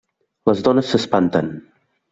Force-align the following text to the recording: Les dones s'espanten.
Les 0.51 0.63
dones 0.69 0.89
s'espanten. 0.95 1.55